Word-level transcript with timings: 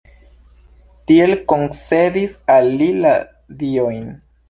Tiel 1.11 1.35
koncedis 1.53 2.37
al 2.57 2.73
li 2.83 2.91
la 3.07 3.17
diojn. 3.65 4.07